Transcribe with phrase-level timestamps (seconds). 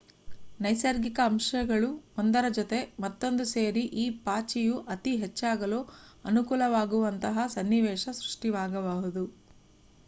[0.59, 1.89] ನೈಸರ್ಗಿಕ ಅಂಶಗಳು
[2.17, 5.81] ಒಂದರ ಜೊತೆ ಮತ್ತೊಂದು ಸೇರಿ ಈ ಪಾಚಿಯು ಅತಿ ಹೆಚ್ಚಾಗಲು
[6.25, 9.25] ಅನುಕೂಲವಾಗುವಂತಹ ಸನ್ನಿವೇಶ ಸೃಷ್ಟಿಯಾಗಬಹುದು